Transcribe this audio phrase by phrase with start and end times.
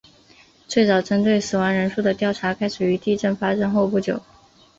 [0.67, 4.19] 最早针对死亡人数的调查开始于地震发生后不久。